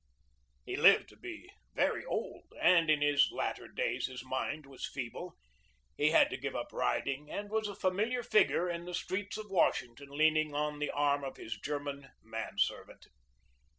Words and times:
He 0.65 0.75
lived 0.75 1.09
to 1.09 1.15
be 1.15 1.47
very 1.75 2.03
old, 2.03 2.51
and 2.59 2.89
in 2.89 3.03
his 3.03 3.29
latter 3.31 3.67
days 3.67 4.07
his 4.07 4.25
mind 4.25 4.65
was 4.65 4.83
feeble. 4.89 5.35
He 5.95 6.09
had 6.09 6.31
to 6.31 6.37
give 6.37 6.55
up 6.55 6.73
riding 6.73 7.29
and 7.29 7.51
was 7.51 7.67
a 7.67 7.75
familiar 7.75 8.23
figure 8.23 8.67
in 8.67 8.85
the 8.85 8.95
streets 8.95 9.37
of 9.37 9.51
Washington 9.51 10.09
leaning 10.09 10.55
on 10.55 10.79
the 10.79 10.89
arm 10.89 11.23
of 11.23 11.37
his 11.37 11.55
German 11.55 12.09
man 12.23 12.57
servant. 12.57 13.09